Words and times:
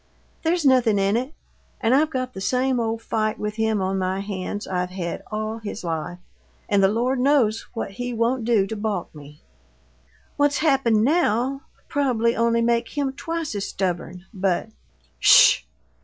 There's 0.41 0.65
nothin' 0.65 0.97
in 0.97 1.15
it 1.15 1.31
and 1.79 1.93
I've 1.93 2.09
got 2.09 2.33
the 2.33 2.41
same 2.41 2.79
old 2.79 3.03
fight 3.03 3.37
with 3.37 3.57
him 3.57 3.83
on 3.83 3.99
my 3.99 4.21
hands 4.21 4.65
I've 4.67 4.89
had 4.89 5.21
all 5.31 5.59
his 5.59 5.83
life 5.83 6.17
and 6.67 6.81
the 6.81 6.87
Lord 6.87 7.19
knows 7.19 7.67
what 7.75 7.91
he 7.91 8.11
won't 8.11 8.43
do 8.43 8.65
to 8.65 8.75
balk 8.75 9.13
me! 9.13 9.43
What's 10.37 10.57
happened 10.57 11.03
now'll 11.03 11.61
probably 11.87 12.35
only 12.35 12.63
make 12.63 12.89
him 12.97 13.13
twice 13.13 13.53
as 13.53 13.65
stubborn, 13.67 14.25
but" 14.33 14.69
"SH!" 15.19 15.65